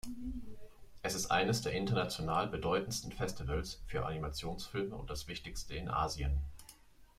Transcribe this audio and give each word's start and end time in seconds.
Es 1.03 1.13
ist 1.13 1.27
eines 1.29 1.61
der 1.61 1.73
international 1.73 2.47
bedeutendsten 2.47 3.11
Festivals 3.11 3.83
für 3.85 4.03
Animationsfilme 4.03 4.95
und 4.95 5.11
das 5.11 5.27
wichtigste 5.27 5.75
in 5.75 5.89
Asien. 5.89 6.39